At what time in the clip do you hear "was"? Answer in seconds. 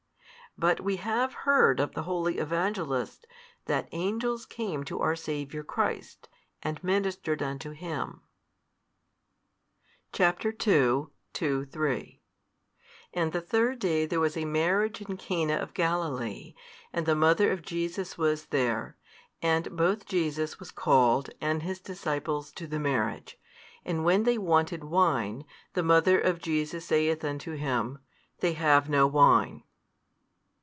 14.19-14.35, 18.17-18.47, 20.59-20.69